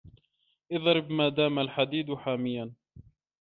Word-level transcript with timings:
اِضْرِبْ 0.75 1.07
ما 1.11 1.29
دام 1.29 1.59
الحديد 1.59 2.13
حامياً 2.13 2.73